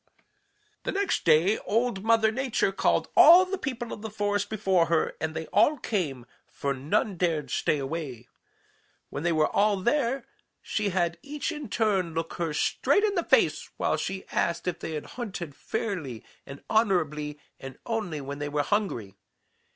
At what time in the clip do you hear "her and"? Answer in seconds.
4.87-5.35